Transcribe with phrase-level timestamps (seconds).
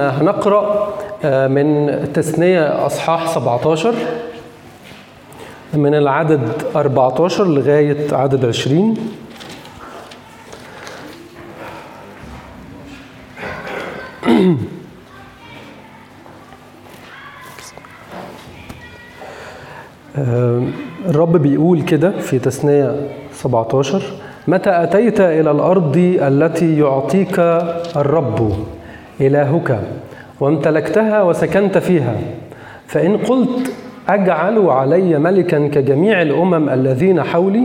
[0.00, 0.94] هنقرأ
[1.48, 3.94] من تثنية أصحاح 17
[5.74, 8.96] من العدد 14 لغاية عدد 20
[21.06, 24.02] الرب بيقول كده في تثنية 17
[24.48, 27.38] متى أتيت إلى الأرض التي يعطيك
[27.96, 28.52] الرب؟
[29.20, 29.80] إلهك
[30.40, 32.14] وامتلكتها وسكنت فيها.
[32.86, 33.72] فإن قلت
[34.08, 37.62] أجعل علي ملكا كجميع الأمم الذين حولي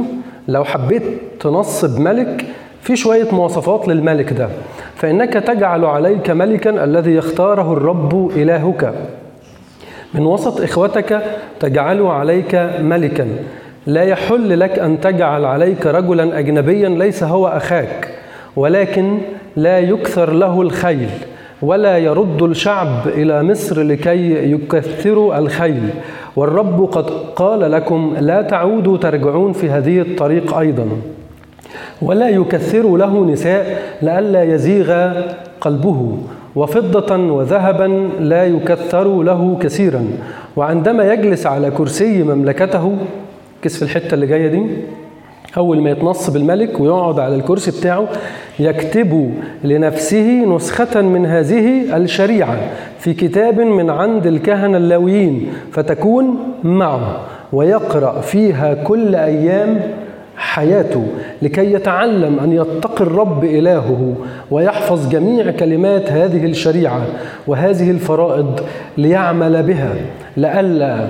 [0.47, 1.03] لو حبيت
[1.39, 2.45] تنصب ملك
[2.81, 4.49] في شوية مواصفات للملك ده.
[4.95, 8.93] فإنك تجعل عليك ملكا الذي يختاره الرب إلهك.
[10.13, 11.21] من وسط إخوتك
[11.59, 13.27] تجعل عليك ملكا.
[13.87, 18.07] لا يحل لك أن تجعل عليك رجلا أجنبيا ليس هو أخاك
[18.55, 19.17] ولكن
[19.55, 21.09] لا يكثر له الخيل.
[21.61, 25.89] ولا يرد الشعب إلى مصر لكي يكثروا الخيل.
[26.35, 30.87] والرب قد قال لكم لا تعودوا ترجعون في هذه الطريق أيضا.
[32.01, 35.11] ولا يكثروا له نساء لئلا يزيغ
[35.61, 36.17] قلبه.
[36.55, 40.07] وفضة وذهبا لا يكثر له كثيرا.
[40.55, 42.97] وعندما يجلس على كرسي مملكته
[43.61, 44.61] كيس في الحتة اللي جاية دي
[45.57, 48.07] أول ما يتنصب الملك ويقعد على الكرسي بتاعه
[48.59, 52.57] يكتب لنفسه نسخة من هذه الشريعة
[52.99, 57.19] في كتاب من عند الكهنة اللاويين فتكون معه
[57.53, 59.79] ويقرأ فيها كل أيام
[60.37, 61.07] حياته
[61.41, 64.15] لكي يتعلم أن يتقي الرب إلهه
[64.51, 67.01] ويحفظ جميع كلمات هذه الشريعة
[67.47, 68.59] وهذه الفرائض
[68.97, 69.95] ليعمل بها
[70.37, 71.07] لئلا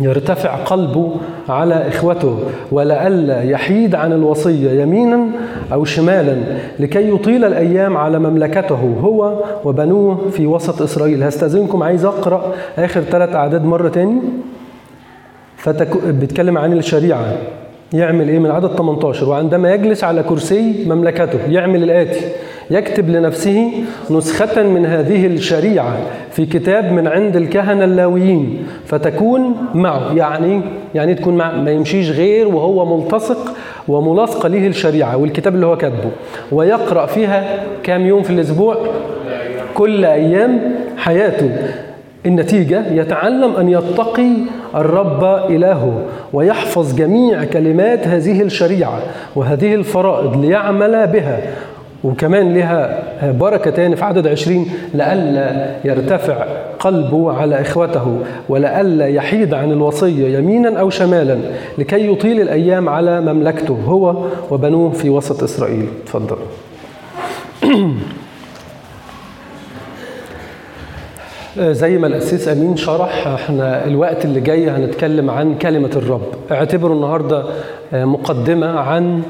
[0.00, 1.14] يرتفع قلبه
[1.48, 2.38] على إخوته
[2.72, 5.26] ولئلا يحيد عن الوصية يمينا
[5.72, 6.36] أو شمالا
[6.78, 11.22] لكي يطيل الأيام على مملكته هو وبنوه في وسط إسرائيل.
[11.22, 14.20] هستاذنكم عايز أقرأ آخر ثلاث أعداد مرة تاني؟
[15.56, 16.06] فتك...
[16.06, 17.36] بيتكلم عن الشريعة.
[17.94, 22.20] يعمل إيه من عدد 18 وعندما يجلس على كرسي مملكته يعمل الآتي
[22.70, 23.72] يكتب لنفسه
[24.10, 25.96] نسخة من هذه الشريعة
[26.30, 30.60] في كتاب من عند الكهنة اللاويين فتكون معه يعني
[30.94, 33.54] يعني تكون معه ما يمشيش غير وهو ملتصق
[33.88, 36.10] وملاصقة له الشريعة والكتاب اللي هو كاتبه.
[36.52, 38.76] ويقرأ فيها كام يوم في الأسبوع؟
[39.74, 40.60] كل أيام
[40.96, 41.50] حياته.
[42.26, 44.30] النتيجة يتعلم أن يتقي
[44.74, 46.02] الرب إلهه
[46.32, 48.98] ويحفظ جميع كلمات هذه الشريعة
[49.36, 51.40] وهذه الفرائض ليعمل بها
[52.04, 53.02] وكمان لها
[53.32, 56.46] بركة تاني في عدد عشرين لئلا يرتفع
[56.78, 58.18] قلبه على إخوته
[58.48, 61.38] ولئلا يحيد عن الوصية يمينا أو شمالا
[61.78, 64.16] لكي يطيل الأيام على مملكته هو
[64.50, 65.86] وبنوه في وسط إسرائيل.
[66.06, 66.36] تفضل.
[71.58, 76.22] زي ما الأسيس أمين شرح إحنا الوقت اللي جاي هنتكلم عن كلمة الرب.
[76.52, 77.44] اعتبروا النهاردة
[77.92, 79.22] مقدمة عن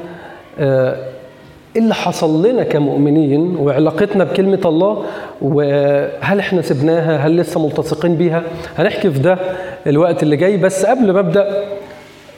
[1.77, 5.05] اللي حصل لنا كمؤمنين وعلاقتنا بكلمة الله
[5.43, 8.43] وهل إحنا سبناها؟ هل لسه ملتصقين بيها؟
[8.79, 9.39] هنحكي في ده
[9.87, 10.57] الوقت اللي جاي.
[10.57, 11.65] بس قبل ما أبدأ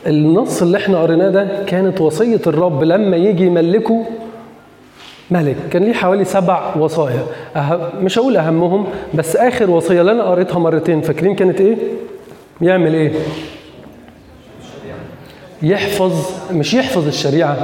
[0.07, 4.05] النص اللي إحنا قريناه ده كانت وصية الرب لما يجي يملكه
[5.31, 5.57] ملك.
[5.71, 7.27] كان ليه حوالي سبع وصايا.
[7.57, 11.77] أهم مش هقول أهمهم بس آخر وصية اللي أنا قريتها مرتين فاكرين كانت إيه؟
[12.63, 13.13] يعمل إيه؟
[15.63, 17.57] يحفظ مش يحفظ الشريعة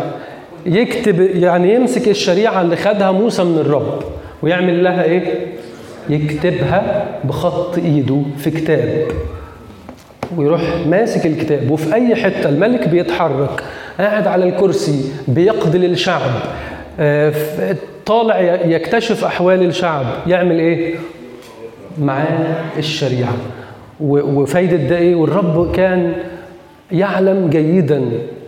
[0.67, 4.03] يكتب يعني يمسك الشريعة اللي خدها موسى من الرب
[4.43, 5.47] ويعمل لها إيه؟
[6.09, 9.07] يكتبها بخط إيده في كتاب.
[10.37, 13.65] ويروح ماسك الكتاب وفي أي حتة الملك بيتحرك
[14.01, 16.31] قاعد على الكرسي بيقضي للشعب.
[18.07, 20.05] طالع يكتشف أحوال الشعب.
[20.27, 20.95] يعمل إيه؟
[21.99, 23.33] معاه الشريعة.
[24.01, 26.13] وفايدة ده إيه؟ والرب كان
[26.93, 28.03] يعلم جيدا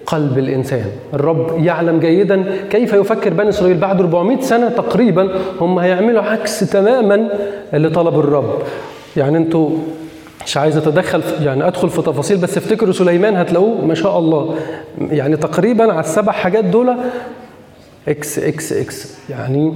[0.06, 0.86] قلب الإنسان.
[1.14, 7.28] الرب يعلم جيدا كيف يفكر بني إسرائيل بعد 400 سنة تقريبا هم هيعملوا عكس تماما
[7.74, 8.58] اللي طلب الرب.
[9.16, 9.70] يعني أنتوا
[10.46, 14.54] مش عايز أتدخل يعني أدخل في تفاصيل بس افتكروا سليمان هتلاقوه ما شاء الله.
[15.10, 16.94] يعني تقريبا على السبع حاجات دول
[18.08, 19.72] X X X يعني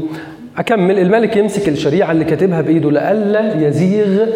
[0.58, 0.98] أكمل.
[0.98, 4.26] الملك يمسك الشريعة اللي كاتبها بإيده لئلا يزيغ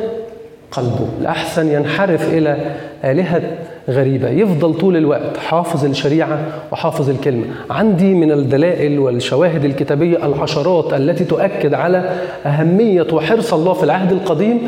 [0.70, 2.56] قلبه الاحسن ينحرف إلى
[3.04, 3.42] آلهة
[3.88, 4.28] غريبة.
[4.28, 6.38] يفضل طول الوقت حافظ الشريعة
[6.72, 7.44] وحافظ الكلمة.
[7.70, 12.12] عندي من الدلائل والشواهد الكتابية العشرات التي تؤكد على
[12.46, 14.58] أهمية وحرص الله في العهد القديم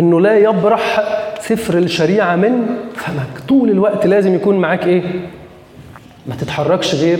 [0.00, 1.02] إنه لا يبرح
[1.40, 2.52] سفر الشريعة من
[2.94, 3.46] فمك.
[3.48, 5.02] طول الوقت لازم يكون معاك إيه؟
[6.26, 7.18] ما تتحركش غير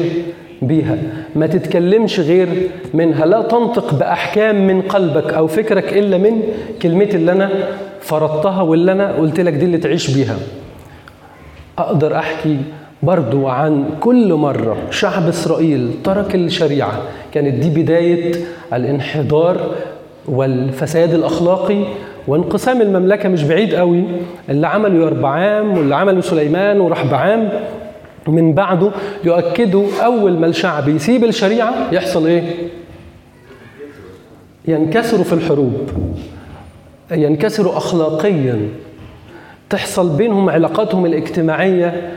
[0.63, 0.97] بيها.
[1.37, 2.49] ما تتكلمش غير
[2.95, 3.27] منها.
[3.27, 6.43] لا تنطق بأحكام من قلبك أو فكرك إلا من
[6.83, 7.51] كلمتي اللي أنا
[8.01, 10.37] فرضتها واللي أنا قلت لك دي اللي تعيش بيها.
[11.79, 12.57] أقدر أحكي
[13.03, 16.93] برضو عن كل مرة شعب إسرائيل ترك الشريعة.
[17.35, 18.33] كانت دي بداية
[18.73, 19.57] الانحدار
[20.29, 21.85] والفساد الأخلاقي
[22.29, 23.29] وانقسام المملكة.
[23.29, 24.05] مش بعيد قوي.
[24.49, 27.49] اللي عمله يربعام واللي عمله سليمان ورحبعام
[28.27, 28.91] من بعده
[29.25, 32.43] يؤكدوا أول ما الشعب يسيب الشريعة يحصل إيه؟
[34.69, 35.91] ينكسروا في الحروب.
[37.11, 38.69] ينكسروا أخلاقيا.
[39.71, 42.11] تحصل بينهم علاقاتهم الاجتماعية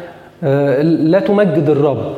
[0.83, 2.15] لا تمجد الرب.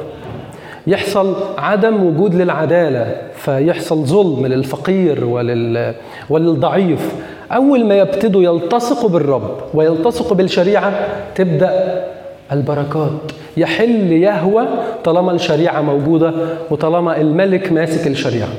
[0.87, 5.93] يحصل عدم وجود للعدالة فيحصل ظلم للفقير ولل...
[6.29, 7.15] وللضعيف.
[7.51, 12.03] أول ما يبتدوا يلتصقوا بالرب ويلتصقوا بالشريعة تبدأ
[12.51, 13.11] البركات.
[13.57, 14.67] يحل يهوى
[15.03, 16.33] طالما الشريعة موجودة
[16.71, 18.49] وطالما الملك ماسك الشريعة.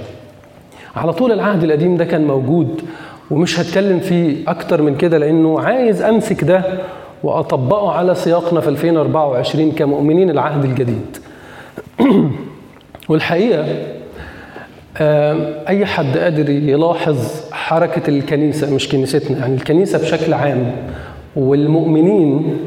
[0.96, 2.82] على طول العهد القديم ده كان موجود
[3.31, 6.62] ومش هتكلم فيه أكتر من كده لأنه عايز أمسك ده
[7.22, 11.16] وأطبقه على سياقنا في 2024 كمؤمنين العهد الجديد.
[13.08, 13.64] والحقيقة
[15.69, 20.72] أي حد قادر يلاحظ حركة الكنيسة مش كنيستنا يعني الكنيسة بشكل عام
[21.37, 22.58] والمؤمنين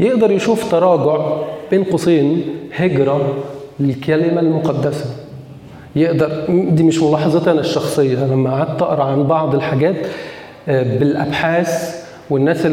[0.00, 1.36] يقدر يشوف تراجع
[1.72, 2.42] بين قوسين
[2.76, 3.34] هجرة
[3.80, 5.06] للكلمة المقدسة
[5.96, 9.96] يقدر دي مش ملاحظتي أنا الشخصية لما قعدت أقرأ عن بعض الحاجات
[10.68, 12.66] بالأبحاث والناس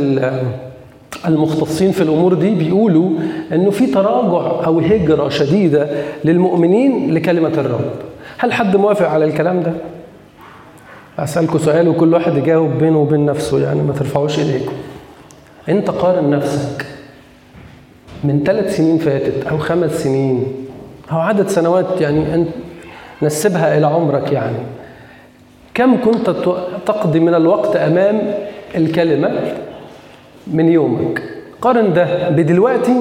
[1.28, 3.10] المختصين في الأمور دي بيقولوا
[3.52, 5.88] إنه في تراجع أو هجرة شديدة
[6.26, 7.92] للمؤمنين لكلمة الرب.
[8.38, 9.74] هل حد موافق على الكلام ده؟
[11.20, 14.74] أسألكم سؤال وكل واحد يجاوب بينه وبين نفسه يعني ما ترفعوش إيديكم.
[15.70, 16.86] أنت قارن نفسك
[18.24, 20.44] من ثلاث سنين فاتت أو خمس سنين
[21.12, 22.48] أو عدد سنوات يعني انت
[23.22, 24.58] نسبها إلى عمرك يعني.
[25.74, 26.30] كم كنت
[26.86, 28.22] تقضي من الوقت أمام
[28.76, 29.54] الكلمة
[30.48, 31.22] من يومك
[31.62, 32.94] قارن ده بدلوقتي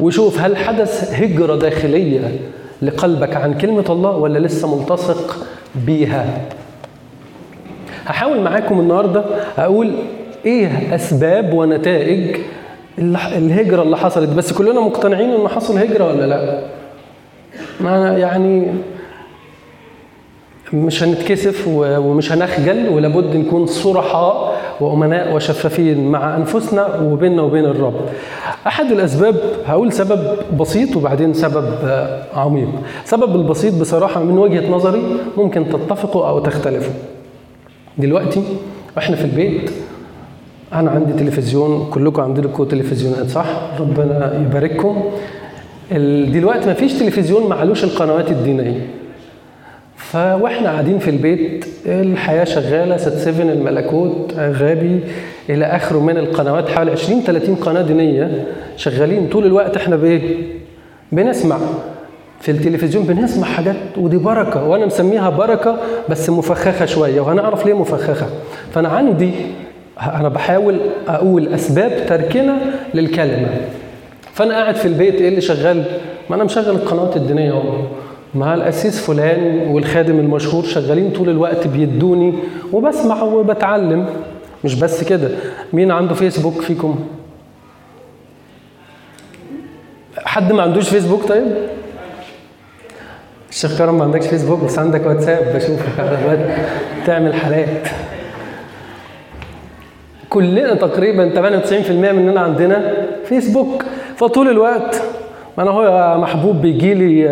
[0.00, 2.38] وشوف هل حدث هجرة داخلية
[2.82, 5.46] لقلبك عن كلمة الله ولا لسه ملتصق
[5.86, 6.40] بيها
[8.06, 9.24] هحاول معاكم النهاردة
[9.58, 9.92] أقول
[10.46, 12.36] إيه أسباب ونتائج
[12.98, 14.30] الهجرة اللي حصلت.
[14.30, 16.60] بس كلنا مقتنعين إنه حصل هجرة ولا لا؟
[17.80, 18.66] ما يعني
[20.72, 28.00] مش هنتكسف ومش هنخجل ولابد نكون صرحاء وأمناء وشفافين مع أنفسنا وبيننا وبين الرب.
[28.66, 31.74] أحد الأسباب هقول سبب بسيط وبعدين سبب
[32.34, 32.68] عميق.
[33.04, 35.02] سبب البسيط بصراحة من وجهة نظري
[35.36, 36.94] ممكن تتفقوا أو تختلفوا.
[37.98, 38.42] دلوقتي
[38.96, 39.70] وإحنا في البيت
[40.76, 43.46] أنا عندي تلفزيون كلكم عندكم تلفزيونات صح؟
[43.80, 45.04] ربنا يبارككم.
[46.32, 48.86] دلوقتي ما فيش تلفزيون معلوش القنوات الدينية.
[49.96, 55.00] فوإحنا قاعدين في البيت الحياة شغالة سات 7 الملكوت غابي
[55.50, 56.68] إلى آخره من القنوات.
[56.68, 58.44] حوالي 20 30 قناة دينية
[58.76, 59.28] شغالين.
[59.28, 60.36] طول الوقت إحنا بإيه؟
[61.12, 61.58] بنسمع.
[62.40, 64.64] في التلفزيون بنسمع حاجات ودي بركة.
[64.64, 65.78] وأنا مسميها بركة
[66.08, 68.26] بس مفخخة شوية وهنعرف ليه مفخخة.
[68.72, 69.30] فأنا عندي
[70.00, 72.58] أنا بحاول أقول أسباب تركنا
[72.94, 73.48] للكلمة.
[74.32, 75.84] فأنا قاعد في البيت إيه اللي شغال؟
[76.30, 77.82] ما أنا مشغل القنوات الدينية أهو.
[78.34, 82.34] مع القسيس فلان والخادم المشهور شغالين طول الوقت بيدوني
[82.72, 84.06] وبسمع وبتعلم.
[84.64, 85.28] مش بس كده.
[85.72, 86.98] مين عنده فيسبوك فيكم؟
[90.24, 91.46] حد ما عندوش فيسبوك طيب؟
[93.50, 95.56] الشيخ كرم ما عندكش فيسبوك؟ بس عندك واتساب.
[95.56, 95.86] بشوفك
[97.06, 97.88] تعمل حالات.
[100.30, 102.92] كلنا تقريبا 98% مننا عندنا
[103.24, 103.84] فيسبوك.
[104.16, 105.02] فطول الوقت
[105.58, 107.26] ما أنا هو محبوب بيجي لي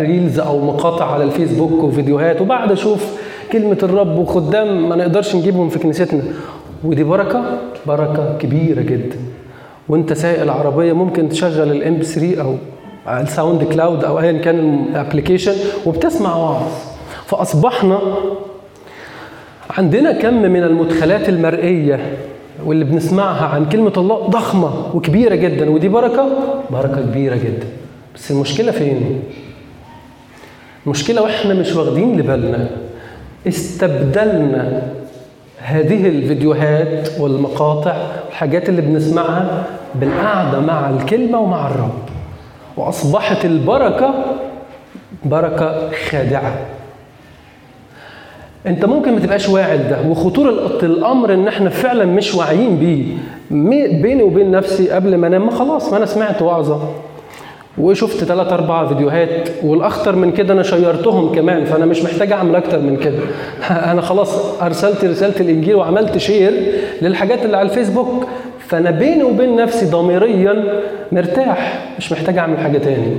[0.00, 3.18] reels أو مقاطع على الفيسبوك وفيديوهات وبعد أشوف
[3.52, 6.22] كلمة الرب وخدام ما نقدرش نجيبهم في كنيستنا.
[6.84, 7.44] ودي بركة
[7.86, 9.16] بركة كبيرة جدا.
[9.88, 12.54] وأنت سايق العربيه ممكن تشغل ال MP 3 أو
[13.22, 15.54] ال SoundCloud أو ايا كان ال application
[15.86, 16.62] وبتسمع وعظ
[17.26, 17.98] فأصبحنا
[19.78, 22.00] عندنا كم من المدخلات المرئية.
[22.66, 26.28] واللي بنسمعها عن كلمة الله ضخمة وكبيرة جدا ودي بركة؟
[26.70, 27.66] بركة كبيرة جدا.
[28.14, 29.22] بس المشكلة فين؟
[30.86, 32.68] المشكلة وإحنا مش واخدين لبالنا.
[33.48, 34.82] استبدلنا
[35.58, 37.96] هذه الفيديوهات والمقاطع
[38.28, 41.98] الحاجات اللي بنسمعها بالقعدة مع الكلمة ومع الرب.
[42.76, 44.14] وأصبحت البركة
[45.24, 46.56] بركة خادعة.
[48.66, 53.04] انت ممكن ما تبقاش واعي ده وخطورة الأمر إن إحنا فعلا مش واعيين بيه.
[54.02, 56.80] بيني وبين نفسي قبل ما أنام خلاص ما أنا سمعت وعظة.
[57.78, 62.80] وشفت ثلاث أربع فيديوهات والأخطر من كده أنا شيرتهم كمان فأنا مش محتاج أعمل أكتر
[62.80, 63.18] من كده.
[63.92, 66.52] أنا خلاص أرسلت رسالة الإنجيل وعملت شير
[67.02, 68.26] للحاجات اللي على الفيسبوك.
[68.68, 70.80] فأنا بيني وبين نفسي ضميريا
[71.12, 73.16] مرتاح مش محتاج أعمل حاجة تاني.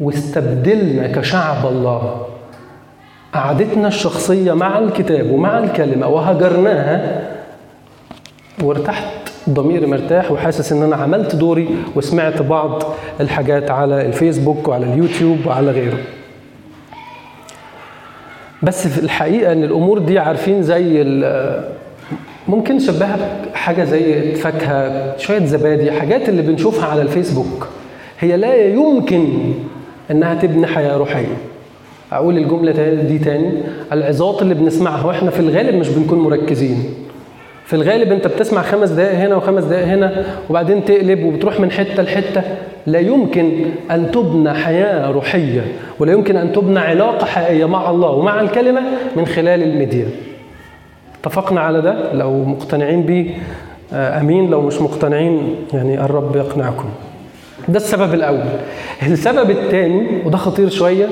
[0.00, 2.26] واستبدلنا كشعب الله.
[3.36, 7.30] قعدتنا الشخصية مع الكتاب ومع الكلمة وهجرناها
[8.62, 9.04] وارتحت
[9.50, 12.82] ضميري مرتاح وحاسس إن أنا عملت دوري وسمعت بعض
[13.20, 15.98] الحاجات على الفيسبوك وعلى اليوتيوب وعلى غيره.
[18.62, 21.04] بس في الحقيقة إن الأمور دي عارفين زي
[22.48, 23.18] ممكن نشبهها
[23.52, 27.68] بحاجة زي فاكهة شوية زبادي حاجات اللي بنشوفها على الفيسبوك.
[28.20, 29.54] هي لا يمكن
[30.10, 31.36] إنها تبني حياة روحية.
[32.12, 32.72] أقول الجملة
[33.02, 33.52] دي تاني.
[33.92, 36.84] العظات اللي بنسمعها وإحنا في الغالب مش بنكون مركزين.
[37.64, 42.02] في الغالب أنت بتسمع خمس دقائق هنا وخمس دقائق هنا وبعدين تقلب وبتروح من حتة
[42.02, 42.42] لحتة.
[42.86, 43.50] لا يمكن
[43.90, 45.64] أن تبنى حياة روحية
[45.98, 48.80] ولا يمكن أن تبنى علاقة حقيقية مع الله ومع الكلمة
[49.16, 50.06] من خلال الميديا.
[51.20, 53.30] اتفقنا على ده؟ لو مقتنعين بيه
[53.92, 54.50] أمين.
[54.50, 56.88] لو مش مقتنعين يعني الرب يقنعكم.
[57.68, 58.44] ده السبب الأول
[59.02, 61.06] السبب الثاني وده خطير شوية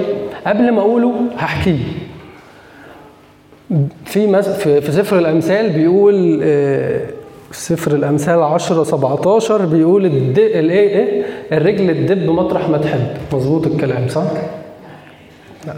[0.46, 1.78] قبل ما أقوله هحكيه
[4.04, 4.80] في.
[4.80, 6.38] في سفر الأمثال بيقول
[7.50, 10.38] في سفر الأمثال 10 17 بيقول الد...
[10.38, 14.24] الإيه إيه الرجل تدب مطرح ما تحب مظبوط الكلام صح؟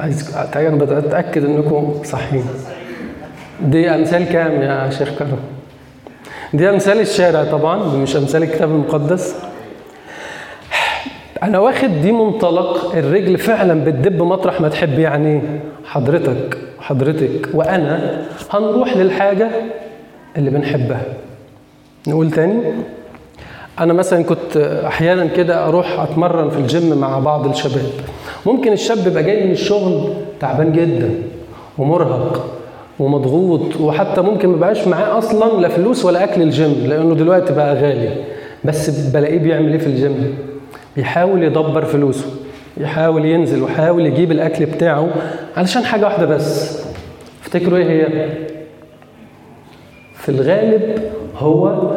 [0.00, 2.44] عايز أنا بتأكد إنكم صحيين
[3.62, 5.38] دي أمثال كام يا شيخ كرم؟
[6.54, 9.34] دي أمثال الشارع طبعا مش أمثال الكتاب المقدس
[11.46, 15.40] أنا واخد دي منطلق الرجل فعلا بتدب مطرح ما تحب يعني
[15.84, 17.48] حضرتك حضرتك.
[17.54, 19.50] وأنا هنروح للحاجة
[20.36, 21.02] اللي بنحبها.
[22.08, 22.60] نقول تاني؟
[23.78, 27.86] أنا مثلا كنت أحيانا كده أروح أتمرن في الجيم مع بعض الشباب.
[28.46, 30.08] ممكن الشاب يبقى جاي من الشغل
[30.40, 31.10] تعبان جدا
[31.78, 32.46] ومرهق
[32.98, 37.74] ومضغوط وحتى ممكن ما بقاش معاه أصلا لا فلوس ولا أكل الجيم لأنه دلوقتي بقى
[37.74, 38.10] غالي.
[38.64, 40.34] بس بلاقيه بيعمل إيه في الجيم؟
[40.96, 42.26] بيحاول يدبر فلوسه
[42.76, 45.08] يحاول ينزل ويحاول يجيب الأكل بتاعه
[45.56, 46.82] علشان حاجة واحدة بس.
[47.42, 48.28] افتكروا إيه هي؟
[50.14, 51.02] في الغالب
[51.36, 51.90] هو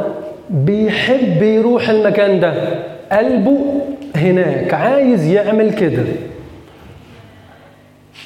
[0.50, 2.53] بيحب يروح المكان ده.
[3.12, 3.82] قلبه
[4.15, 6.03] هناك عايز يعمل كده.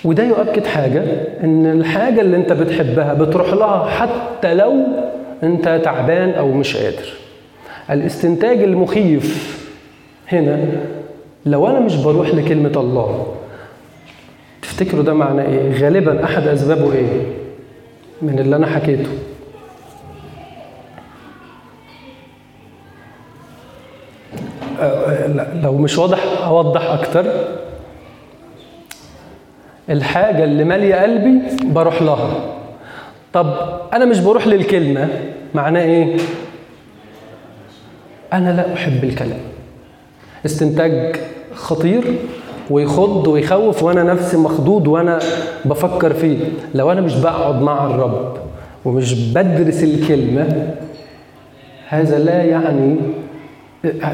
[0.06, 1.03] وده يؤكد حاجة
[1.44, 4.74] إن الحاجة اللي أنت بتحبها بتروح لها حتى لو
[5.44, 7.13] أنت تعبان أو مش قادر.
[7.92, 9.62] الاستنتاج المخيف
[10.34, 10.66] هنا
[11.46, 13.34] لو أنا مش بروح لكلمة الله
[14.62, 17.22] تفتكروا ده معناه إيه؟ غالبا أحد أسبابه إيه؟
[18.22, 19.10] من اللي أنا حكيته.
[25.63, 27.25] لو مش واضح أوضح أكتر.
[29.90, 32.30] الحاجة اللي مالية قلبي بروح لها.
[33.34, 33.56] طب
[33.94, 35.08] أنا مش بروح للكلمة
[35.56, 36.18] معناه إيه؟
[38.34, 39.40] أنا لا أحب الكلام.
[40.46, 41.16] استنتاج
[41.54, 42.04] خطير
[42.70, 45.20] ويخض ويخوف وأنا نفسي مخضوض وأنا
[45.66, 46.38] بفكر فيه.
[46.76, 48.38] لو أنا مش بقعد مع الرب
[48.86, 50.74] ومش بدرس الكلمة
[51.88, 52.96] هذا لا يعني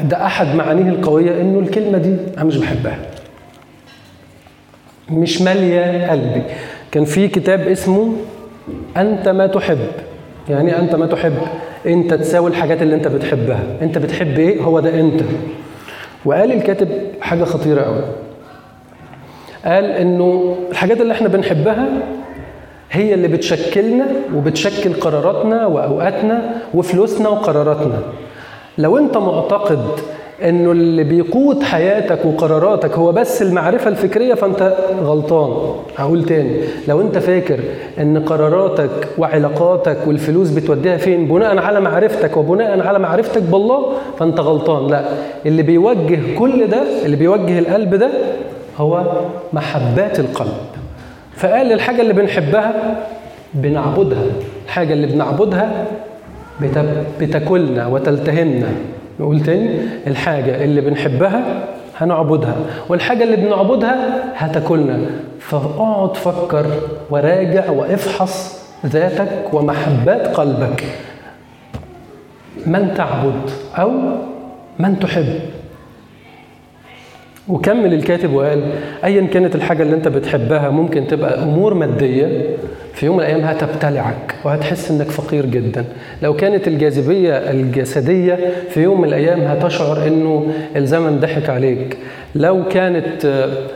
[0.04, 2.98] ده أحد معانيه القوية إنه الكلمة دي أنا مش بحبها.
[5.10, 6.42] مش مالية قلبي.
[6.92, 8.12] كان في كتاب اسمه
[8.96, 9.78] أنت ما تحب.
[10.48, 11.32] يعني أنت ما تحب.
[11.86, 13.62] أنت تساوي الحاجات اللي أنت بتحبها.
[13.82, 15.20] أنت بتحب إيه؟ هو ده أنت.
[16.24, 16.88] وقال الكاتب
[17.20, 18.02] حاجة خطيرة قوي.
[19.64, 21.88] قال إنه الحاجات اللي إحنا بنحبها
[22.90, 28.02] هي اللي بتشكلنا وبتشكل قراراتنا وأوقاتنا وفلوسنا وقراراتنا.
[28.78, 29.86] لو أنت معتقد
[30.44, 35.74] إنه اللي بيقود حياتك وقراراتك هو بس المعرفة الفكرية فأنت غلطان.
[35.96, 37.60] هقول تاني لو أنت فاكر
[37.98, 44.90] إن قراراتك وعلاقاتك والفلوس بتوديها فين بناء على معرفتك وبناء على معرفتك بالله فأنت غلطان.
[44.90, 45.04] لا
[45.46, 48.10] اللي بيوجه كل ده اللي بيوجه القلب ده
[48.78, 49.04] هو
[49.52, 50.52] محبات القلب.
[51.36, 52.96] فقال الحاجة اللي بنحبها
[53.54, 54.24] بنعبدها
[54.66, 55.86] الحاجة اللي بنعبدها
[57.20, 58.68] بتاكلنا وتلتهمنا.
[59.20, 59.70] نقول تاني
[60.06, 61.64] الحاجة اللي بنحبها
[61.96, 62.56] هنعبدها
[62.88, 65.00] والحاجة اللي بنعبدها هتاكلنا.
[65.40, 66.66] فاقعد فكر
[67.10, 70.84] وراجع وافحص ذاتك ومحبات قلبك.
[72.66, 73.90] من تعبد أو
[74.78, 75.40] من تحب.
[77.48, 78.62] وكمل الكاتب وقال
[79.04, 82.56] ايا كانت الحاجة اللي أنت بتحبها ممكن تبقى أمور مادية
[82.94, 85.84] في يوم من الأيام هتبتلعك وهتحس إنك فقير جدا.
[86.22, 88.38] لو كانت الجاذبية الجسدية
[88.70, 91.98] في يوم من الأيام هتشعر إنه الزمن ضحك عليك.
[92.34, 93.24] لو كانت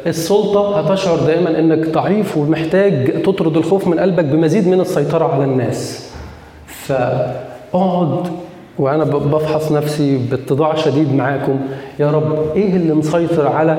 [0.07, 6.11] السلطة هتشعر دائما إنك ضعيف ومحتاج تطرد الخوف من قلبك بمزيد من السيطرة على الناس.
[6.67, 8.27] فأقعد
[8.79, 11.61] وأنا بفحص نفسي باتضاع شديد معاكم.
[11.99, 13.79] يا رب إيه اللي مسيطر على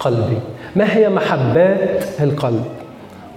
[0.00, 0.38] قلبي؟
[0.76, 2.64] ما هي محبات القلب؟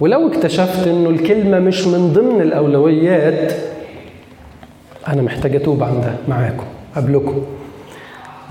[0.00, 3.52] ولو اكتشفت إنه الكلمة مش من ضمن الأولويات
[5.08, 6.64] أنا محتاج أتوب عن ده معاكم
[6.96, 7.42] قبلكم.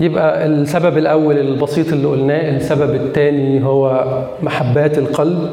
[0.00, 4.06] يبقى السبب الأول البسيط اللي قلناه السبب الثاني هو
[4.42, 5.50] محبات القلب.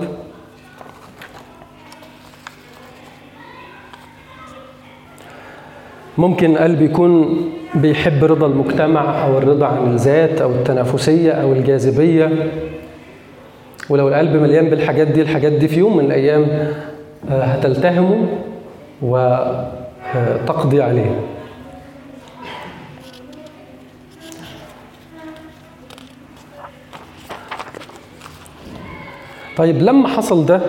[6.18, 7.38] ممكن قلب يكون
[7.75, 12.52] بيحب رضا المجتمع أو الرضا عن الذات أو التنافسية أو الجاذبية.
[13.89, 16.48] ولو القلب مليان بالحاجات دي الحاجات دي في يوم من الأيام
[17.30, 18.27] هتلتهمه
[19.01, 21.20] وتقضي عليه.
[29.58, 30.62] طيب لما حصل ده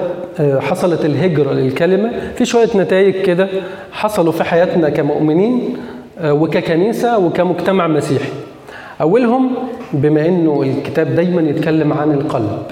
[0.60, 3.48] حصلت الهجرة للكلمة في شوية نتائج كده
[3.92, 5.76] حصلوا في حياتنا كمؤمنين
[6.24, 8.32] وككنيسة وكمجتمع مسيحي.
[9.00, 9.50] أولهم
[9.92, 12.62] بما أنه الكتاب دايما يتكلم عن القلب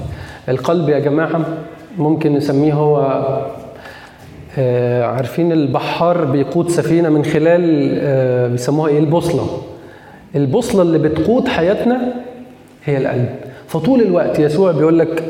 [0.49, 1.41] القلب يا جماعة
[1.99, 2.97] ممكن نسميه هو
[5.03, 9.63] عارفين البحار بيقود سفينة من خلال بيسموها إيه؟ البوصلة.
[10.35, 12.13] البوصلة اللي بتقود حياتنا
[12.85, 13.29] هي القلب.
[13.69, 15.25] فطول الوقت يسوع بيقول لك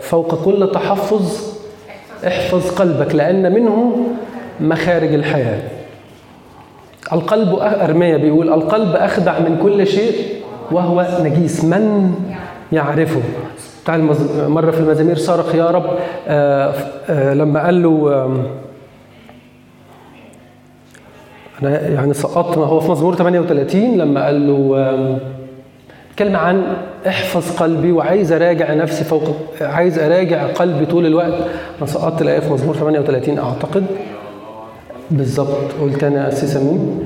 [0.00, 1.54] فوق كل تحفظ
[2.26, 3.96] احفظ قلبك لأن منه
[4.60, 5.60] مخارج الحياة.
[7.12, 10.14] القلب أرمية بيقول القلب أخدع من كل شيء
[10.72, 11.64] وهو نجيس.
[11.64, 12.14] من
[12.72, 13.22] يعرفه؟
[13.88, 13.96] بتاع
[14.48, 15.84] مرة في المزامير صرخ يا رب
[16.28, 16.72] آآ
[17.08, 18.26] آآ لما قال له
[21.62, 25.18] أنا يعني سقطت ما هو في مزمور 38 لما قال له
[26.18, 26.62] كلمة عن
[27.08, 29.22] احفظ قلبي وعايز أراجع نفسي فوق
[29.60, 31.34] عايز أراجع قلبي طول الوقت.
[31.78, 33.86] أنا سقطت الايه في مزمور 38 أعتقد.
[35.10, 37.00] بالظبط قلت أنا أساسا مين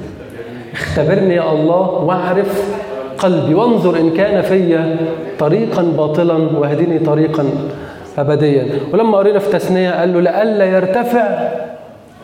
[0.73, 2.82] اختبرني يا الله واعرف
[3.19, 3.55] قلبي.
[3.55, 4.95] وانظر إن كان في
[5.39, 7.45] طريقا باطلا واهدني طريقا
[8.19, 8.67] ابديا.
[8.93, 11.49] ولما قرينا في تثنيه قال له لئلا يرتفع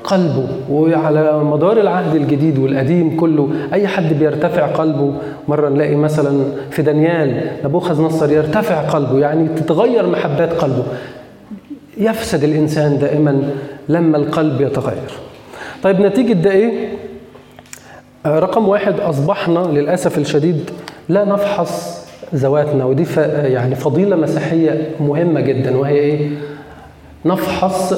[0.04, 0.46] قلبه.
[0.70, 5.12] وعلى مدار العهد الجديد والقديم كله أي حد بيرتفع قلبه؟
[5.48, 10.82] مرة نلاقي مثلا في دانيال نبوخذ نصر يرتفع قلبه يعني تتغير محبات قلبه.
[11.98, 13.42] يفسد الإنسان دائما
[13.88, 15.10] لما القلب يتغير.
[15.82, 16.88] طيب نتيجة ده إيه؟
[18.28, 20.70] رقم واحد أصبحنا للأسف الشديد
[21.08, 23.06] لا نفحص ذواتنا ودي
[23.44, 26.30] يعني فضيلة مسيحية مهمة جدا وهي إيه
[27.24, 27.94] نفحص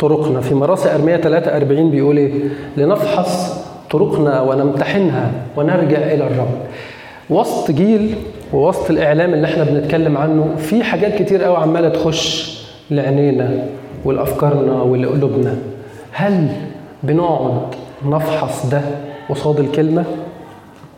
[0.00, 2.32] طرقنا في مراسي أرمية 43 بيقول إيه؟
[2.76, 6.48] لنفحص طرقنا ونمتحنها ونرجع إلى الرب.
[7.30, 8.14] وسط جيل
[8.52, 12.58] ووسط الإعلام اللي إحنا بنتكلم عنه في حاجات كتير قوي عمالة تخش
[12.90, 13.64] لعينينا
[14.04, 15.56] ولأفكارنا ولقلوبنا.
[16.12, 16.48] هل
[17.02, 17.60] بنقعد
[18.06, 18.80] نفحص ده
[19.28, 20.04] قصاد الكلمة؟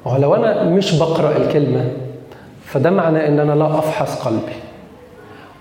[0.04, 1.84] ولو أنا مش بقرأ الكلمة
[2.64, 4.52] فده معناه إن أنا لا أفحص قلبي.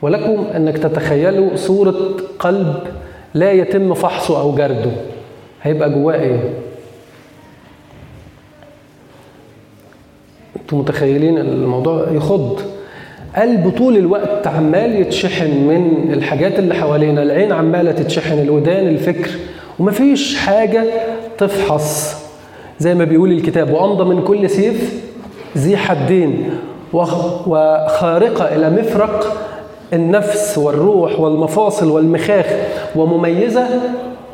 [0.01, 1.95] ولكم إنك تتخيلوا صورة
[2.39, 2.75] قلب
[3.34, 4.91] لا يتم فحصه أو جرده
[5.63, 6.39] هيبقى جواه إيه؟
[10.62, 12.60] أنتوا متخيلين الموضوع يخض
[13.36, 19.30] قلب طول الوقت عمال يتشحن من الحاجات اللي حوالينا العين عمالة تتشحن الودان الفكر
[19.80, 20.84] ومفيش حاجة
[21.38, 22.25] تفحص
[22.80, 25.04] زي ما بيقول الكتاب وأمضى من كل سيف
[25.58, 26.50] ذي حدين
[26.94, 29.38] وخارقة إلى مفرق
[29.94, 32.46] النفس والروح والمفاصل والمخاخ
[32.96, 33.68] ومميزة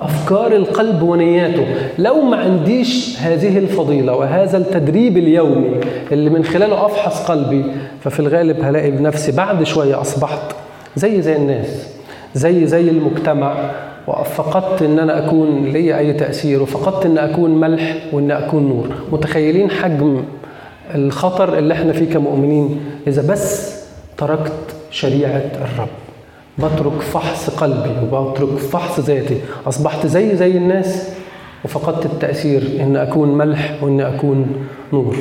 [0.01, 1.65] أفكار القلب ونياته.
[1.97, 5.71] لو ما عنديش هذه الفضيلة وهذا التدريب اليومي
[6.11, 7.65] اللي من خلاله أفحص قلبي
[8.03, 10.55] ففي الغالب هلاقي بنفسي بعد شوية أصبحت
[10.95, 11.87] زي زي الناس
[12.35, 13.71] زي زي المجتمع
[14.07, 18.87] وفقدت إن أنا أكون لي أي تأثير وفقدت إن أكون ملح وإن أكون نور.
[19.11, 20.23] متخيلين حجم
[20.95, 23.75] الخطر اللي إحنا فيه كمؤمنين؟ إذا بس
[24.17, 25.87] تركت شريعة الرب.
[26.57, 29.37] بترك فحص قلبي وبترك فحص ذاتي.
[29.67, 31.09] أصبحت زي زي الناس
[31.65, 32.63] وفقدت التأثير.
[32.79, 35.15] إن أكون ملح وإن أكون نور.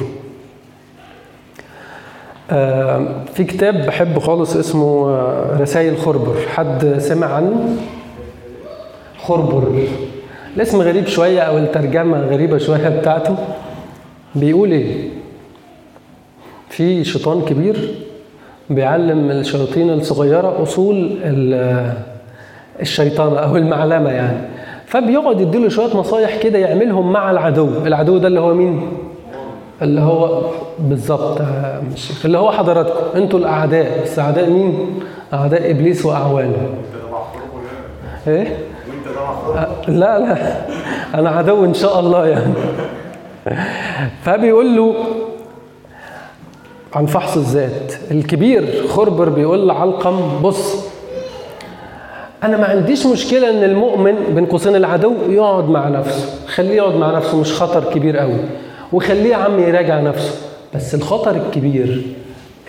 [2.51, 6.35] آه في كتاب بحبه خالص اسمه آه رسائل خربر.
[6.55, 7.77] حد سمع عنه؟
[9.23, 9.83] خربر.
[10.57, 13.37] الاسم غريب شوية أو الترجمة غريبة شوية بتاعته.
[14.35, 15.09] بيقول إيه؟
[16.69, 17.95] في شيطان كبير
[18.71, 21.19] بيعلم الشياطين الصغيرة أصول
[22.81, 24.39] الشيطانة أو المعلمة يعني.
[24.87, 27.69] فبيقعد يديله شوية نصايح كده يعملهم مع العدو.
[27.87, 28.89] العدو ده اللي هو مين؟
[29.83, 30.43] اللي هو
[30.79, 31.41] بالظبط
[32.25, 34.03] اللي هو حضراتكم أنتوا الأعداء.
[34.03, 35.01] بس أعداء مين؟
[35.33, 36.69] أعداء إبليس وأعوانه.
[38.27, 38.57] إيه؟
[39.89, 40.37] لا لا.
[41.15, 42.55] أنا عدو إن شاء الله يعني.
[44.23, 44.95] فبيقول له
[46.95, 47.95] عن فحص الذات.
[48.11, 50.91] الكبير خربر بيقول لعلقم بص.
[52.43, 56.47] أنا ما عنديش مشكلة إن المؤمن بين قوسين العدو يقعد مع نفسه.
[56.47, 58.39] خليه يقعد مع نفسه مش خطر كبير قوي.
[58.93, 60.35] وخليه عم يراجع نفسه.
[60.75, 62.03] بس الخطر الكبير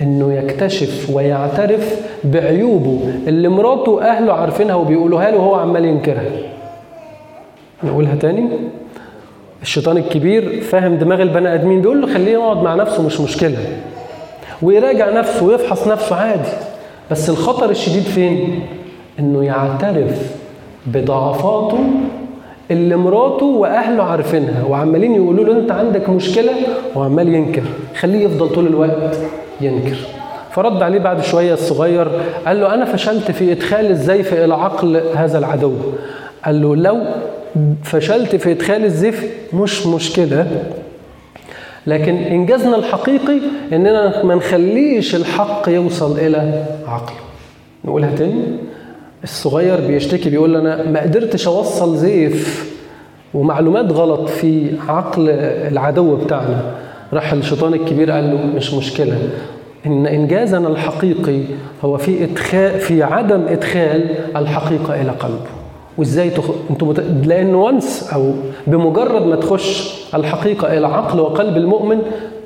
[0.02, 6.51] إنه يكتشف ويعترف بعيوبه اللي مراته واهله عارفينها وبيقولوها له وهو عمال ينكرها.
[7.84, 8.50] نقولها تاني.
[9.62, 13.58] الشيطان الكبير فاهم دماغ البني آدمين بيقول له خليه يقعد مع نفسه مش مشكلة.
[14.62, 16.50] ويراجع نفسه ويفحص نفسه عادي.
[17.12, 18.60] بس الخطر الشديد فين؟
[19.20, 20.36] إنه يعترف
[20.86, 21.80] بضعفاته
[22.72, 26.54] اللي مراته وأهله عارفينها وعمالين يقولوا له أنت عندك مشكلة
[26.96, 27.64] وعمال ينكر.
[28.00, 29.18] خليه يفضل طول الوقت
[29.62, 29.98] ينكر.
[30.52, 32.08] فرد عليه بعد شوية الصغير
[32.46, 35.74] قال له أنا فشلت في إدخال الزيف إلى عقل هذا العدو.
[36.46, 36.98] قال له لو
[37.84, 40.64] فشلت في إدخال الزيف مش مشكلة.
[41.88, 43.40] لكن إنجازنا الحقيقي
[43.74, 47.18] إننا ما نخليش الحق يوصل إلى عقله.
[47.86, 48.44] نقولها تاني
[49.24, 52.72] الصغير بيشتكي بيقول أنا ما قدرتش أوصل زيف
[53.34, 55.30] ومعلومات غلط في عقل
[55.72, 56.62] العدو بتاعنا.
[57.14, 59.18] راح الشيطان الكبير قال له مش مشكلة.
[59.86, 61.42] إن إنجازنا الحقيقي
[61.86, 65.61] هو في ادخال في عدم إدخال الحقيقة إلى قلبه.
[65.98, 66.44] وإزاي تخ...
[66.70, 67.00] أنتوا مت...
[67.24, 68.34] لأن وانس أو
[68.68, 72.02] بمجرد ما تخش الحقيقة إلى عقل وقلب المؤمن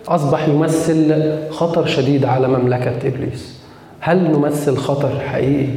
[0.07, 3.55] أصبح يمثل خطر شديد على مملكة إبليس.
[3.99, 5.67] هل نمثل خطر حقيقي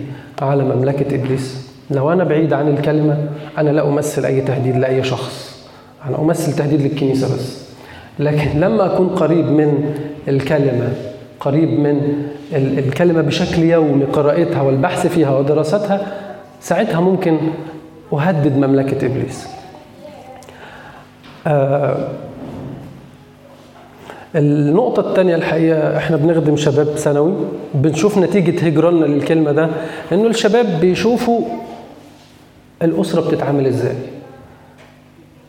[0.42, 3.18] على مملكة إبليس؟ لو أنا بعيد عن الكلمة
[3.58, 5.64] أنا لا أمثل أي تهديد لأي شخص.
[6.08, 7.68] أنا أمثل تهديد للكنيسة بس.
[8.18, 9.94] لكن لما أكون قريب من
[10.28, 10.88] الكلمة
[11.40, 12.00] قريب من
[12.52, 16.06] ال- الكلمة بشكل يومي قراءتها والبحث فيها ودراستها
[16.60, 17.38] ساعتها ممكن
[18.12, 19.48] أهدد مملكة إبليس.
[21.46, 22.08] آه
[24.36, 27.32] النقطة الثانية الحقيقة إحنا بنخدم شباب ثانوي
[27.74, 29.68] بنشوف نتيجة هجراننا للكلمة ده
[30.12, 31.40] إنه الشباب بيشوفوا
[32.82, 33.96] الأسرة بتتعامل إزاي.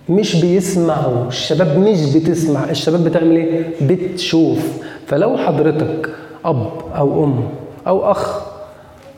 [0.10, 4.78] مش بيسمعوا الشباب مش بتسمع الشباب بتعمل إيه؟ بتشوف.
[5.08, 6.10] فلو حضرتك
[6.46, 7.44] أب أو أم
[7.88, 8.49] أو أخ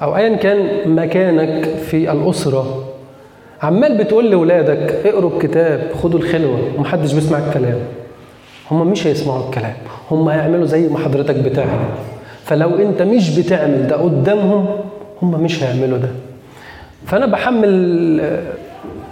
[0.01, 2.83] أو ايا كان مكانك في الأسرة
[3.61, 7.79] عمال بتقول لاولادك اقروا الكتاب خدوا الخلوة ومحدش بيسمع الكلام
[8.71, 9.73] هم مش هيسمعوا الكلام
[10.11, 11.79] هم هيعملوا زي ما حضرتك بتعمل.
[12.45, 14.65] فلو أنت مش بتعمل ده قدامهم
[15.21, 16.09] هم مش هيعملوا ده.
[17.05, 18.21] فأنا بحمل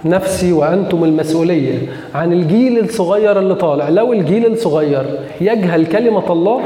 [0.06, 1.78] نفسي وأنتم المسؤولية
[2.16, 3.90] عن الجيل الصغير اللي طالع.
[3.90, 6.62] لو الجيل الصغير يجهل كلمة الله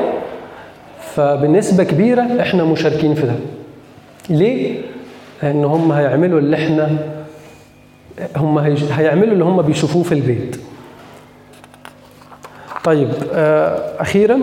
[1.00, 3.34] فبنسبة كبيرة إحنا مشاركين في ده.
[4.30, 4.82] ليه؟
[5.44, 6.98] لأن هم هيعملوا اللي إحنا
[8.38, 8.58] هم
[8.92, 10.56] هيعملوا اللي هم بيشوفوه في البيت.
[12.84, 14.40] طيب آه، أخيرا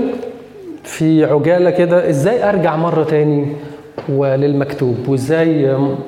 [0.84, 3.46] في عجالة كده إزاي أرجع مرة تاني
[4.08, 5.98] وللمكتوب؟ وإزاي آم،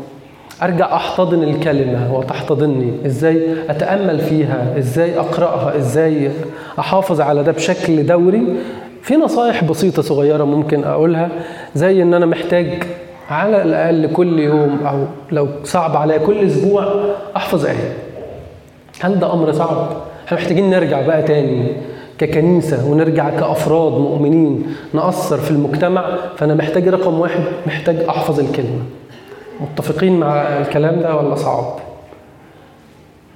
[0.62, 6.30] أرجع أحتضن الكلمة وتحتضني؟ إزاي أتأمل فيها؟ إزاي أقرأها؟ إزاي
[6.78, 8.42] أحافظ على ده بشكل دوري؟
[9.02, 11.28] في نصايح بسيطة صغيرة ممكن أقولها
[11.74, 12.82] زي إن أنا محتاج
[13.32, 16.94] على الأقل كل يوم أو لو صعب عليا كل أسبوع
[17.36, 17.92] أحفظ آية.
[19.00, 19.88] هل ده أمر صعب؟
[20.26, 21.66] إحنا محتاجين نرجع بقى تاني
[22.18, 28.82] ككنيسة ونرجع كأفراد مؤمنين نأثر في المجتمع فأنا محتاج رقم واحد محتاج أحفظ الكلمة.
[29.60, 31.78] متفقين مع الكلام ده ولا صعب؟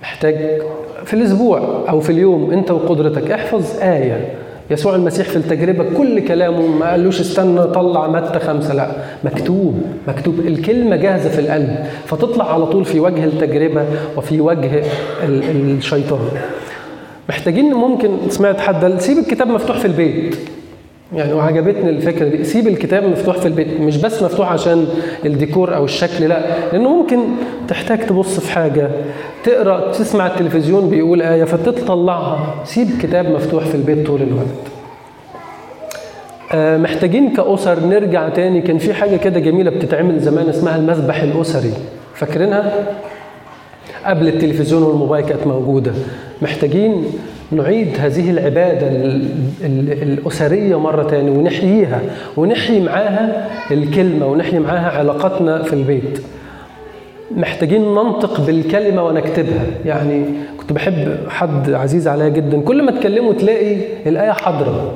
[0.02, 0.62] محتاج
[1.04, 4.34] في الأسبوع أو في اليوم أنت وقدرتك احفظ آية.
[4.70, 8.88] يسوع المسيح في التجربة كل كلامه ما قالوش استنى طلع متى خمسة لا.
[9.24, 13.84] مكتوب مكتوب الكلمة جاهزة في القلب فتطلع على طول في وجه التجربة
[14.16, 14.82] وفي وجه
[15.24, 16.28] ال- الشيطان.
[17.28, 20.36] محتاجين ممكن سمعت حد سيب الكتاب مفتوح في البيت.
[21.14, 22.44] يعني وعجبتني الفكرة دي.
[22.44, 24.86] سيب الكتاب مفتوح في البيت مش بس مفتوح عشان
[25.24, 26.40] الديكور أو الشكل لا
[26.72, 27.18] لأنه ممكن
[27.68, 28.90] تحتاج تبص في حاجة
[29.44, 32.54] تقرأ تسمع التلفزيون بيقول آية فتطلعها.
[32.64, 34.46] سيب كتاب مفتوح في البيت طول الوقت.
[36.54, 38.60] آه، محتاجين كأسر نرجع تاني.
[38.60, 41.72] كان في حاجة كده جميلة بتتعمل زمان اسمها المذبح الأسري.
[42.14, 42.72] فاكرينها؟
[44.04, 45.92] قبل التلفزيون والموبايل كانت موجودة.
[46.42, 47.04] محتاجين
[47.52, 49.28] نعيد هذه العبادة ال-
[49.64, 52.00] ال- الأسرية مرة تاني ونحييها
[52.36, 56.18] ونحيي معاها الكلمة ونحيي معاها علاقتنا في البيت.
[57.36, 59.64] محتاجين ننطق بالكلمة ونكتبها.
[59.84, 60.24] يعني
[60.60, 62.60] كنت بحب حد عزيز عليا جدا.
[62.60, 64.94] كل ما تكلمه تلاقي الآية حاضرة.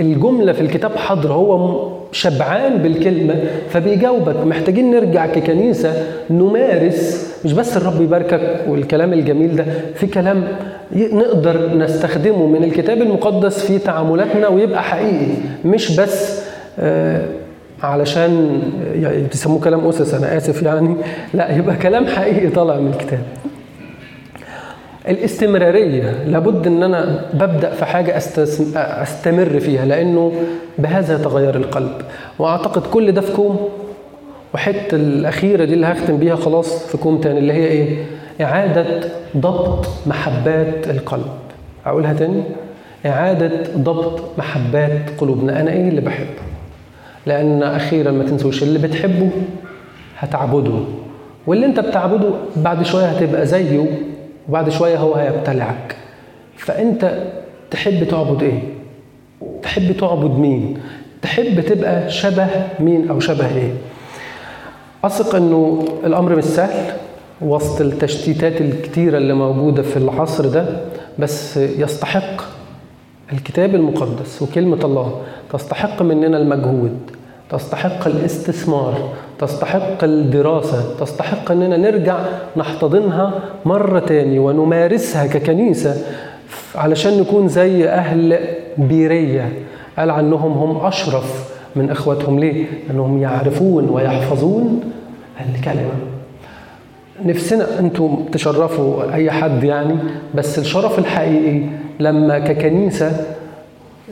[0.00, 1.80] الجملة في الكتاب حاضرة هو
[2.12, 3.34] شبعان بالكلمة
[3.70, 4.36] فبيجاوبك.
[4.46, 10.44] محتاجين نرجع ككنيسة نمارس مش بس الرب يباركك والكلام الجميل ده في كلام
[10.96, 15.26] نقدر نستخدمه من الكتاب المقدس في تعاملاتنا ويبقى حقيقي.
[15.64, 16.42] مش بس
[16.78, 17.22] آه
[17.82, 18.62] علشان
[18.94, 20.94] يعني بيسموه كلام أسس أنا آسف يعني.
[21.34, 23.20] لا يبقى كلام حقيقي طالع من الكتاب.
[25.08, 28.16] الاستمرارية لابد إن أنا ببدأ في حاجة
[29.02, 30.32] أستمر فيها لأنه
[30.78, 31.92] بهذا يتغير القلب.
[32.38, 33.68] وأعتقد كل ده في كوم.
[34.54, 38.04] وحتة الأخيرة دي اللي هختم بيها خلاص في كوم تاني اللي هي إيه؟
[38.40, 38.86] إعادة
[39.36, 41.26] ضبط محبات القلب.
[41.86, 42.42] أقولها تاني؟
[43.06, 45.60] إعادة ضبط محبات قلوبنا.
[45.60, 46.26] أنا إيه اللي بحبه؟
[47.26, 49.30] لأن أخيرا ما تنسوش اللي بتحبه
[50.18, 50.78] هتعبده.
[51.46, 53.86] واللي أنت بتعبده بعد شوية هتبقى زيه.
[54.48, 55.96] وبعد شوية هو هيبتلعك
[56.56, 57.22] فأنت
[57.70, 58.62] تحب تعبد إيه؟
[59.62, 60.78] تحب تعبد مين؟
[61.22, 62.48] تحب تبقى شبه
[62.80, 63.72] مين أو شبه إيه؟
[65.04, 66.92] أثق إنه الأمر مش سهل
[67.40, 70.66] وسط التشتيتات الكتيرة اللي موجودة في العصر ده
[71.18, 72.42] بس يستحق
[73.32, 75.22] الكتاب المقدس وكلمة الله
[75.52, 76.98] تستحق مننا المجهود
[77.50, 79.08] تستحق الاستثمار
[79.38, 82.18] تستحق الدراسة تستحق أننا نرجع
[82.56, 83.32] نحتضنها
[83.64, 85.96] مرة تاني ونمارسها ككنيسة
[86.74, 88.38] علشان نكون زي أهل
[88.78, 89.52] بيرية.
[89.98, 92.38] قال عنهم هم أشرف من إخواتهم.
[92.38, 94.80] ليه؟ أنهم يعرفون ويحفظون
[95.40, 95.90] الكلمة.
[97.24, 99.94] نفسنا أنتم تشرفوا أي حد يعني
[100.34, 101.62] بس الشرف الحقيقي
[102.00, 103.26] لما ككنيسة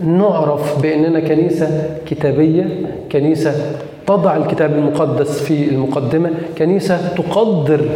[0.04, 2.66] نعرف بأننا كنيسة كتابية
[3.12, 7.88] كنيسة تضع الكتاب المقدس في المقدمة كنيسة تقدر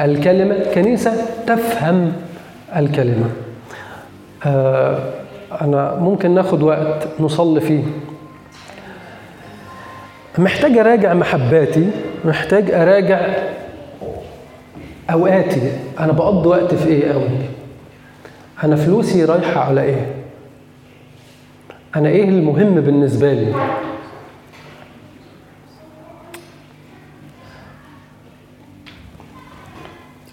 [0.00, 1.12] الكلمة كنيسة
[1.46, 2.12] تفهم
[2.76, 3.30] الكلمة.
[4.46, 4.98] آه
[5.60, 7.82] أنا ممكن ناخد وقت نصلي فيه.
[10.38, 11.90] محتاج أراجع محباتي
[12.24, 13.20] محتاج أراجع
[15.10, 15.72] أوقاتي.
[16.00, 17.28] أنا بقضي وقت في إيه قوي
[18.64, 20.06] أنا فلوسي رايحة على إيه؟
[21.96, 23.54] أنا إيه المهم بالنسبة لي؟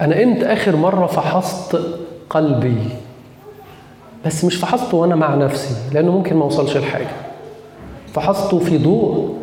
[0.02, 1.80] أنا إمتى آخر مرة فحصت
[2.30, 2.78] قلبي؟
[4.26, 7.08] بس مش فحصته وأنا مع نفسي لأنه ممكن ما أوصلش لحاجة.
[8.14, 9.38] فحصته في ضوء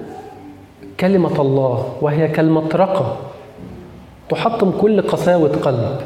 [1.01, 3.17] كلمة الله وهي كالمطرقة
[4.29, 5.99] تحطم كل قساوة قلب.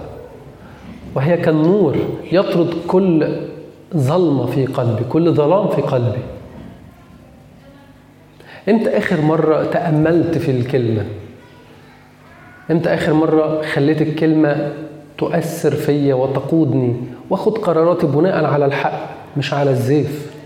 [1.15, 1.97] وهي كالنور
[2.33, 3.39] يطرد كل
[3.97, 6.23] ظلمة في قلبي كل ظلام في قلبي.
[8.69, 11.05] إمتى آخر مرة تأملت في الكلمة؟
[12.71, 14.73] إمتى آخر مرة خليت الكلمة
[15.19, 16.97] تؤثر فيا وتقودني؟
[17.31, 19.01] واخد قراراتي بناء على الحق
[19.37, 20.38] مش على الزيف.